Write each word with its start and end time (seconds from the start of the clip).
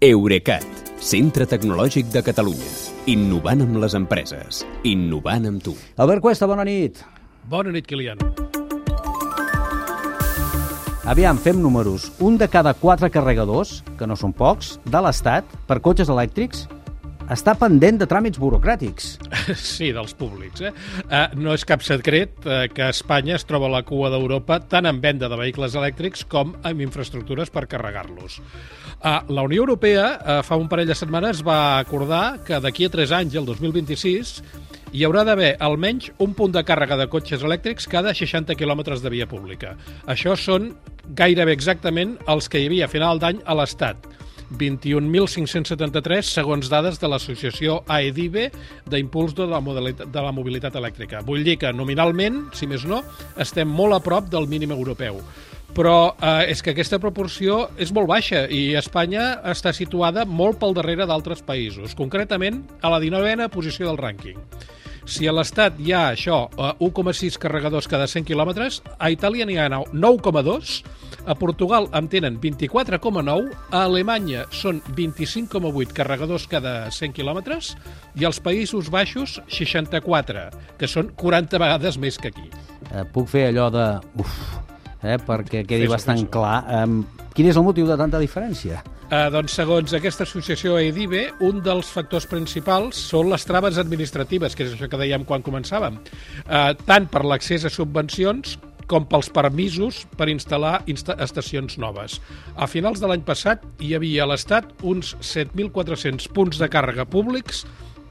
Eurecat, 0.00 0.64
centre 0.96 1.44
tecnològic 1.44 2.06
de 2.08 2.22
Catalunya. 2.24 2.70
Innovant 3.12 3.60
amb 3.60 3.74
les 3.82 3.92
empreses. 3.98 4.62
Innovant 4.88 5.44
amb 5.50 5.60
tu. 5.60 5.74
Albert 6.00 6.22
Cuesta, 6.24 6.46
bona 6.48 6.64
nit. 6.64 7.02
Bona 7.52 7.68
nit, 7.68 7.84
Kilian. 7.84 8.16
Aviam, 11.04 11.36
fem 11.36 11.60
números. 11.60 12.08
Un 12.16 12.40
de 12.40 12.48
cada 12.48 12.72
quatre 12.72 13.10
carregadors, 13.12 13.82
que 14.00 14.08
no 14.08 14.16
són 14.16 14.32
pocs, 14.32 14.78
de 14.88 15.04
l'Estat, 15.04 15.44
per 15.68 15.82
cotxes 15.84 16.08
elèctrics, 16.08 16.64
està 17.30 17.54
pendent 17.58 18.00
de 18.00 18.08
tràmits 18.10 18.40
burocràtics. 18.40 19.16
Sí, 19.70 19.90
dels 19.94 20.12
públics. 20.18 20.62
Eh? 20.62 20.70
Uh, 21.02 21.32
no 21.40 21.54
és 21.56 21.64
cap 21.66 21.82
secret 21.82 22.44
uh, 22.46 22.64
que 22.70 22.90
Espanya 22.90 23.36
es 23.36 23.46
troba 23.48 23.68
a 23.68 23.72
la 23.72 23.82
cua 23.86 24.10
d'Europa 24.12 24.60
tant 24.70 24.86
en 24.86 25.00
venda 25.02 25.28
de 25.30 25.38
vehicles 25.38 25.74
elèctrics 25.78 26.24
com 26.30 26.52
en 26.66 26.82
infraestructures 26.84 27.50
per 27.50 27.66
carregar-los. 27.70 28.38
Uh, 29.00 29.20
la 29.32 29.46
Unió 29.46 29.64
Europea 29.64 30.42
fa 30.46 30.58
un 30.60 30.68
parell 30.70 30.90
de 30.90 30.96
setmanes 30.98 31.42
va 31.46 31.78
acordar 31.78 32.40
que 32.46 32.60
d'aquí 32.62 32.86
a 32.86 32.92
3 32.92 33.14
anys, 33.20 33.38
el 33.40 33.48
2026, 33.48 34.34
hi 34.92 35.04
haurà 35.06 35.24
d'haver 35.26 35.52
almenys 35.62 36.10
un 36.18 36.34
punt 36.36 36.54
de 36.54 36.62
càrrega 36.66 36.98
de 36.98 37.08
cotxes 37.10 37.44
elèctrics 37.46 37.88
cada 37.90 38.14
60 38.16 38.56
quilòmetres 38.58 39.04
de 39.04 39.12
via 39.12 39.28
pública. 39.30 39.76
Això 40.10 40.36
són 40.38 40.72
gairebé 41.16 41.54
exactament 41.56 42.16
els 42.30 42.50
que 42.50 42.60
hi 42.60 42.70
havia 42.70 42.88
a 42.88 42.92
final 42.92 43.22
d'any 43.22 43.42
a 43.46 43.56
l'Estat. 43.58 44.08
21.573 44.58 46.32
segons 46.34 46.70
dades 46.72 46.98
de 47.00 47.10
l'associació 47.10 47.80
AEDIBE 47.86 48.48
d'impuls 48.90 49.36
de, 49.38 49.46
la 49.46 49.60
de 49.60 50.24
la 50.24 50.32
mobilitat 50.34 50.76
elèctrica. 50.80 51.22
Vull 51.26 51.44
dir 51.46 51.58
que 51.60 51.72
nominalment, 51.72 52.48
si 52.56 52.66
més 52.70 52.86
no, 52.88 53.04
estem 53.38 53.70
molt 53.70 53.96
a 53.96 54.02
prop 54.04 54.30
del 54.32 54.50
mínim 54.50 54.74
europeu 54.76 55.22
però 55.70 56.16
eh, 56.18 56.50
és 56.50 56.64
que 56.66 56.72
aquesta 56.72 56.98
proporció 56.98 57.68
és 57.78 57.92
molt 57.94 58.08
baixa 58.10 58.42
i 58.50 58.74
Espanya 58.74 59.36
està 59.52 59.70
situada 59.70 60.24
molt 60.26 60.58
pel 60.58 60.74
darrere 60.74 61.06
d'altres 61.06 61.44
països, 61.46 61.94
concretament 61.94 62.64
a 62.82 62.90
la 62.90 62.98
19a 62.98 63.46
posició 63.54 63.86
del 63.86 64.00
rànquing. 64.00 64.38
Si 65.10 65.26
a 65.26 65.32
l'Estat 65.34 65.80
hi 65.82 65.90
ha 65.90 66.04
això, 66.12 66.44
1,6 66.54 67.34
carregadors 67.42 67.88
cada 67.90 68.06
100 68.06 68.28
quilòmetres, 68.28 68.76
a 68.94 69.08
Itàlia 69.10 69.42
n'hi 69.48 69.56
ha 69.58 69.66
9,2, 69.66 70.74
a 71.26 71.34
Portugal 71.34 71.88
en 71.98 72.06
tenen 72.12 72.36
24,9, 72.38 73.50
a 73.74 73.80
Alemanya 73.88 74.44
són 74.54 74.78
25,8 74.94 75.96
carregadors 75.96 76.46
cada 76.52 76.74
100 76.94 77.16
quilòmetres 77.18 77.72
i 78.22 78.28
als 78.28 78.38
Països 78.44 78.92
Baixos 78.94 79.40
64, 79.50 80.46
que 80.78 80.86
són 80.86 81.10
40 81.18 81.58
vegades 81.58 81.98
més 81.98 82.14
que 82.14 82.30
aquí. 82.30 82.46
Eh, 82.94 83.02
puc 83.10 83.26
fer 83.34 83.48
allò 83.48 83.66
de... 83.74 83.90
Uf, 84.22 84.38
eh, 85.02 85.18
perquè 85.26 85.66
quedi 85.66 85.90
fes 85.90 85.96
bastant 85.96 86.22
fes 86.22 86.30
clar. 86.38 86.56
Um, 86.84 87.02
quin 87.34 87.50
és 87.50 87.58
el 87.58 87.66
motiu 87.66 87.90
de 87.90 87.98
tanta 87.98 88.22
diferència? 88.22 88.78
Eh, 89.10 89.26
doncs, 89.34 89.56
segons 89.58 89.90
aquesta 89.96 90.22
associació 90.22 90.76
EIDIBE, 90.78 91.24
un 91.42 91.56
dels 91.66 91.88
factors 91.90 92.28
principals 92.30 93.00
són 93.10 93.26
les 93.32 93.42
traves 93.42 93.80
administratives, 93.82 94.54
que 94.54 94.62
és 94.62 94.76
això 94.76 94.86
que 94.86 95.00
dèiem 95.00 95.24
quan 95.26 95.42
començàvem, 95.42 95.96
eh, 96.46 96.74
tant 96.86 97.08
per 97.10 97.24
l'accés 97.26 97.64
a 97.66 97.72
subvencions 97.74 98.54
com 98.86 99.08
pels 99.10 99.28
permisos 99.34 100.04
per 100.18 100.28
instal·lar 100.30 100.84
insta 100.86 101.16
estacions 101.26 101.76
noves. 101.82 102.20
A 102.54 102.68
finals 102.70 103.02
de 103.02 103.10
l'any 103.10 103.26
passat 103.26 103.66
hi 103.82 103.96
havia 103.98 104.22
a 104.22 104.30
l'Estat 104.30 104.70
uns 104.82 105.16
7.400 105.18 106.30
punts 106.30 106.62
de 106.62 106.70
càrrega 106.70 107.06
públics 107.06 107.64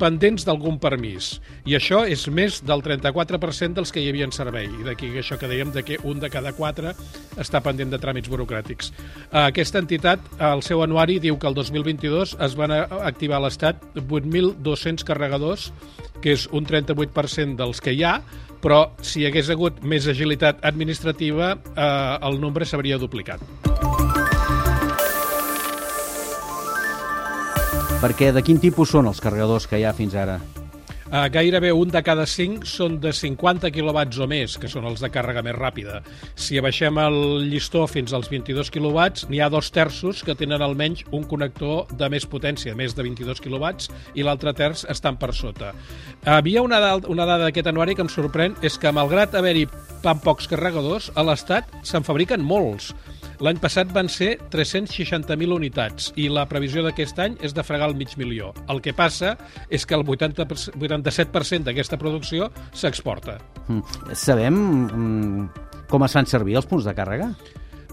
pendents 0.00 0.46
d'algun 0.46 0.78
permís. 0.82 1.36
I 1.66 1.76
això 1.78 2.02
és 2.08 2.26
més 2.28 2.60
del 2.66 2.82
34% 2.84 3.76
dels 3.78 3.92
que 3.92 4.02
hi 4.02 4.08
havia 4.10 4.28
en 4.28 4.34
servei. 4.34 4.68
I 4.68 4.86
d'aquí 4.86 5.12
això 5.18 5.38
que 5.40 5.50
dèiem 5.50 5.72
de 5.74 5.84
que 5.86 5.98
un 6.04 6.20
de 6.22 6.30
cada 6.32 6.52
quatre 6.56 6.94
està 7.40 7.62
pendent 7.64 7.92
de 7.92 8.00
tràmits 8.02 8.30
burocràtics. 8.32 8.92
Aquesta 9.32 9.82
entitat, 9.82 10.22
al 10.38 10.64
seu 10.66 10.82
anuari, 10.84 11.18
diu 11.22 11.38
que 11.38 11.48
el 11.48 11.56
2022 11.58 12.36
es 12.46 12.58
van 12.58 12.74
activar 12.76 13.40
a 13.40 13.46
l'Estat 13.46 13.82
8.200 13.96 15.06
carregadors, 15.06 15.70
que 16.22 16.34
és 16.36 16.48
un 16.52 16.66
38% 16.66 17.56
dels 17.58 17.80
que 17.80 17.96
hi 17.96 18.04
ha, 18.04 18.18
però 18.62 18.86
si 19.04 19.22
hi 19.22 19.28
hagués 19.28 19.52
hagut 19.52 19.82
més 19.84 20.08
agilitat 20.10 20.64
administrativa, 20.66 21.54
eh, 21.54 22.28
el 22.28 22.40
nombre 22.40 22.66
s'hauria 22.66 22.98
duplicat. 22.98 23.65
Perquè 28.06 28.28
de 28.30 28.38
quin 28.46 28.60
tipus 28.62 28.92
són 28.94 29.08
els 29.10 29.18
carregadors 29.18 29.64
que 29.66 29.80
hi 29.80 29.82
ha 29.82 29.90
fins 29.90 30.12
ara? 30.14 30.36
Uh, 31.06 31.24
gairebé 31.34 31.72
un 31.74 31.90
de 31.90 32.02
cada 32.06 32.22
cinc 32.30 32.62
són 32.70 33.00
de 33.02 33.10
50 33.10 33.72
quilowatts 33.74 34.20
o 34.22 34.28
més, 34.30 34.54
que 34.62 34.70
són 34.70 34.86
els 34.86 35.02
de 35.02 35.10
càrrega 35.10 35.42
més 35.42 35.56
ràpida. 35.56 35.96
Si 36.38 36.54
abaixem 36.60 37.00
el 37.02 37.18
llistó 37.50 37.82
fins 37.90 38.14
als 38.14 38.30
22 38.30 38.70
quilowatts, 38.70 39.26
n'hi 39.26 39.40
ha 39.42 39.50
dos 39.50 39.72
terços 39.74 40.22
que 40.22 40.36
tenen 40.38 40.62
almenys 40.62 41.02
un 41.10 41.26
connector 41.26 41.90
de 41.98 42.12
més 42.14 42.28
potència, 42.30 42.76
més 42.78 42.94
de 42.94 43.02
22 43.08 43.42
quilowatts, 43.42 43.90
i 44.14 44.22
l'altre 44.22 44.54
terç 44.54 44.86
estan 44.94 45.18
per 45.18 45.32
sota. 45.34 45.72
Havia 46.30 46.62
una, 46.62 46.78
una 47.10 47.26
dada 47.26 47.48
d'aquest 47.48 47.74
anuari 47.74 47.98
que 47.98 48.06
em 48.06 48.12
sorprèn, 48.12 48.54
és 48.62 48.78
que 48.78 48.94
malgrat 48.94 49.34
haver-hi 49.34 49.66
tan 50.06 50.22
pocs 50.22 50.46
carregadors, 50.46 51.10
a 51.18 51.26
l'Estat 51.26 51.74
se'n 51.82 52.06
fabriquen 52.06 52.46
molts. 52.46 52.92
L'any 53.44 53.58
passat 53.60 53.90
van 53.92 54.08
ser 54.12 54.36
360.000 54.52 55.52
unitats 55.52 56.12
i 56.16 56.28
la 56.32 56.46
previsió 56.48 56.84
d'aquest 56.86 57.18
any 57.20 57.36
és 57.44 57.52
de 57.56 57.64
fregar 57.66 57.90
el 57.90 57.96
mig 57.98 58.14
milió. 58.16 58.52
El 58.72 58.80
que 58.84 58.94
passa 58.96 59.34
és 59.68 59.84
que 59.84 59.96
el 59.98 60.06
80, 60.06 60.46
87% 60.46 61.68
d'aquesta 61.68 61.98
producció 62.00 62.50
s'exporta. 62.72 63.38
Mm. 63.68 64.14
Sabem 64.16 64.56
mm, 64.56 65.46
com 65.90 66.06
es 66.06 66.16
fan 66.16 66.26
servir 66.26 66.56
els 66.58 66.66
punts 66.68 66.86
de 66.88 66.96
càrrega? 66.96 67.30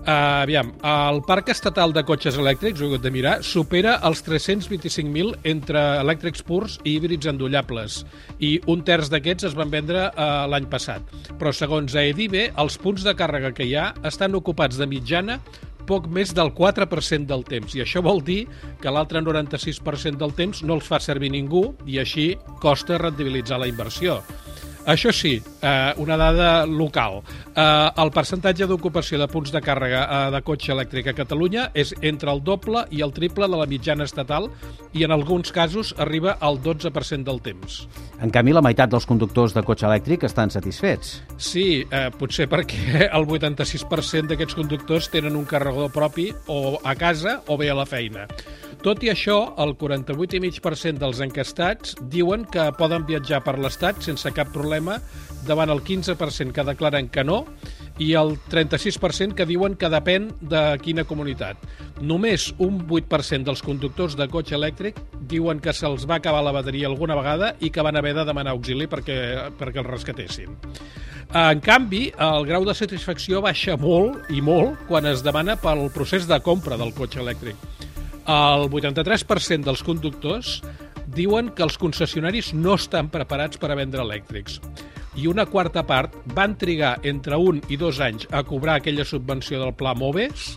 Uh, 0.03 0.43
aviam, 0.43 0.73
el 0.83 1.21
parc 1.23 1.47
estatal 1.53 1.93
de 1.95 2.01
cotxes 2.03 2.35
elèctrics, 2.35 2.81
ho 2.81 2.83
he 2.83 2.89
hagut 2.89 3.03
de 3.05 3.11
mirar, 3.15 3.37
supera 3.47 3.93
els 4.03 4.19
325.000 4.25 5.37
entre 5.47 5.79
elèctrics 6.01 6.43
purs 6.43 6.75
i 6.83 6.97
híbrids 6.97 7.29
endollables 7.31 8.01
i 8.43 8.57
un 8.67 8.83
terç 8.83 9.07
d'aquests 9.13 9.47
es 9.47 9.55
van 9.55 9.71
vendre 9.71 10.09
uh, 10.09 10.43
l'any 10.51 10.67
passat. 10.67 11.07
Però 11.39 11.53
segons 11.55 11.95
AEDIBE, 11.95 12.49
els 12.59 12.75
punts 12.83 13.07
de 13.07 13.15
càrrega 13.15 13.53
que 13.55 13.63
hi 13.69 13.77
ha 13.79 13.93
estan 14.11 14.35
ocupats 14.35 14.81
de 14.81 14.89
mitjana 14.91 15.39
poc 15.87 16.11
més 16.11 16.35
del 16.35 16.51
4% 16.51 17.27
del 17.29 17.47
temps 17.47 17.71
i 17.75 17.83
això 17.83 18.03
vol 18.03 18.19
dir 18.27 18.41
que 18.83 18.91
l'altre 18.91 19.23
96% 19.23 20.19
del 20.19 20.35
temps 20.35 20.65
no 20.67 20.81
els 20.81 20.87
fa 20.87 20.99
servir 20.99 21.31
ningú 21.31 21.69
i 21.87 22.03
així 22.03 22.33
costa 22.59 22.99
rendibilitzar 22.99 23.63
la 23.63 23.71
inversió. 23.71 24.19
Això 24.85 25.13
sí, 25.15 25.41
eh, 25.61 25.93
una 25.97 26.17
dada 26.17 26.65
local. 26.65 27.21
Eh, 27.55 27.89
el 28.03 28.11
percentatge 28.11 28.67
d'ocupació 28.67 29.17
de 29.19 29.27
punts 29.31 29.53
de 29.53 29.61
càrrega 29.63 30.01
eh, 30.03 30.31
de 30.33 30.41
cotxe 30.43 30.73
elèctric 30.73 31.07
a 31.07 31.13
Catalunya 31.15 31.69
és 31.73 31.93
entre 32.01 32.33
el 32.33 32.43
doble 32.43 32.83
i 32.91 32.99
el 33.05 33.13
triple 33.15 33.47
de 33.47 33.59
la 33.59 33.67
mitjana 33.69 34.03
estatal 34.03 34.49
i 34.91 35.05
en 35.07 35.15
alguns 35.15 35.53
casos 35.55 35.93
arriba 35.97 36.35
al 36.41 36.59
12% 36.59 37.23
del 37.23 37.39
temps. 37.45 37.85
En 38.19 38.33
canvi, 38.33 38.51
la 38.51 38.63
meitat 38.65 38.91
dels 38.91 39.07
conductors 39.07 39.55
de 39.55 39.63
cotxe 39.63 39.87
elèctric 39.87 40.27
estan 40.27 40.51
satisfets. 40.51 41.15
Sí, 41.37 41.85
eh, 41.87 42.09
potser 42.19 42.49
perquè 42.51 43.07
el 43.17 43.23
86% 43.23 44.33
d'aquests 44.33 44.59
conductors 44.59 45.07
tenen 45.13 45.39
un 45.39 45.47
carregador 45.47 45.95
propi 45.95 46.27
o 46.51 46.79
a 46.83 46.97
casa 46.99 47.39
o 47.47 47.57
bé 47.57 47.71
a 47.71 47.79
la 47.79 47.87
feina. 47.87 48.27
Tot 48.83 48.99
i 48.99 49.07
això, 49.07 49.53
el 49.63 49.77
48,5% 49.79 50.99
dels 50.99 51.21
encastats 51.23 51.93
diuen 52.11 52.41
que 52.51 52.65
poden 52.75 53.05
viatjar 53.07 53.39
per 53.45 53.53
l'Estat 53.55 54.01
sense 54.03 54.27
cap 54.35 54.49
problema 54.51 54.97
davant 55.47 55.71
el 55.71 55.79
15% 55.87 56.51
que 56.51 56.65
declaren 56.67 57.07
que 57.07 57.23
no 57.23 57.45
i 58.03 58.09
el 58.19 58.33
36% 58.51 59.37
que 59.37 59.47
diuen 59.47 59.77
que 59.79 59.87
depèn 59.87 60.27
de 60.51 60.63
quina 60.83 61.05
comunitat. 61.07 61.63
Només 62.03 62.49
un 62.57 62.81
8% 62.83 63.47
dels 63.47 63.63
conductors 63.63 64.17
de 64.19 64.27
cotxe 64.27 64.57
elèctric 64.59 64.99
diuen 65.31 65.63
que 65.63 65.71
se'ls 65.71 66.03
va 66.09 66.17
acabar 66.19 66.43
la 66.43 66.51
bateria 66.51 66.89
alguna 66.91 67.15
vegada 67.15 67.53
i 67.63 67.71
que 67.71 67.85
van 67.87 67.95
haver 67.95 68.17
de 68.17 68.25
demanar 68.27 68.57
auxili 68.57 68.89
perquè, 68.91 69.15
perquè 69.55 69.79
els 69.79 69.91
rescatessin. 69.93 70.59
En 71.31 71.63
canvi, 71.63 72.09
el 72.19 72.43
grau 72.51 72.67
de 72.67 72.75
satisfacció 72.75 73.39
baixa 73.41 73.79
molt 73.79 74.27
i 74.27 74.43
molt 74.43 74.83
quan 74.91 75.07
es 75.07 75.23
demana 75.23 75.55
pel 75.55 75.87
procés 75.95 76.27
de 76.27 76.41
compra 76.43 76.75
del 76.75 76.91
cotxe 76.91 77.23
elèctric. 77.23 77.72
El 78.29 78.69
83% 78.69 79.67
dels 79.67 79.83
conductors 79.83 80.61
diuen 81.13 81.51
que 81.53 81.65
els 81.65 81.77
concessionaris 81.77 82.53
no 82.55 82.77
estan 82.79 83.11
preparats 83.13 83.59
per 83.59 83.71
a 83.73 83.77
vendre 83.77 84.01
elèctrics 84.05 84.59
i 85.15 85.27
una 85.27 85.45
quarta 85.45 85.83
part 85.85 86.15
van 86.33 86.55
trigar 86.57 86.97
entre 87.05 87.37
un 87.37 87.61
i 87.69 87.77
dos 87.77 87.99
anys 88.01 88.27
a 88.31 88.43
cobrar 88.47 88.79
aquella 88.79 89.05
subvenció 89.05 89.59
del 89.61 89.73
Pla 89.77 89.93
Moves 89.93 90.53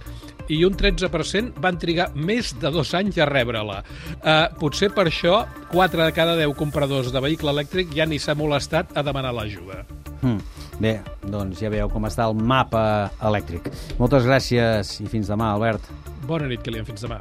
i 0.52 0.62
un 0.64 0.76
13% 0.78 1.60
van 1.62 1.78
trigar 1.82 2.12
més 2.14 2.52
de 2.60 2.70
dos 2.70 2.92
anys 2.94 3.18
a 3.18 3.26
rebre-la. 3.26 3.80
Uh, 4.22 4.46
potser 4.60 4.92
per 4.94 5.08
això 5.10 5.40
4 5.72 6.04
de 6.04 6.12
cada 6.14 6.36
10 6.38 6.54
compradors 6.58 7.10
de 7.12 7.22
vehicle 7.22 7.50
elèctric 7.50 7.90
ja 7.96 8.06
ni 8.06 8.20
s'ha 8.22 8.36
molestat 8.38 8.94
a 8.94 9.02
demanar 9.06 9.34
l'ajuda. 9.34 9.82
Hmm. 10.22 10.38
Bé, 10.78 11.00
doncs 11.24 11.60
ja 11.64 11.72
veieu 11.72 11.90
com 11.90 12.06
està 12.06 12.28
el 12.30 12.38
mapa 12.38 13.10
elèctric. 13.24 13.72
Moltes 13.98 14.28
gràcies 14.28 14.96
i 15.02 15.10
fins 15.10 15.32
demà, 15.32 15.54
Albert. 15.56 15.90
Bona 16.28 16.46
nit, 16.50 16.62
Kilian. 16.62 16.86
Fins 16.86 17.06
demà. 17.08 17.20